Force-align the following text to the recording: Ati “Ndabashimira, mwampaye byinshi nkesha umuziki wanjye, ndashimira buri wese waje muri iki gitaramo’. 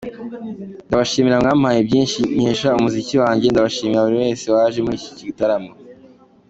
Ati 0.77 0.87
“Ndabashimira, 0.87 1.35
mwampaye 1.41 1.79
byinshi 1.87 2.19
nkesha 2.37 2.69
umuziki 2.79 3.15
wanjye, 3.23 3.45
ndashimira 3.47 4.05
buri 4.05 4.17
wese 4.23 4.45
waje 4.55 4.79
muri 4.85 4.97
iki 4.99 5.25
gitaramo’. 5.29 5.71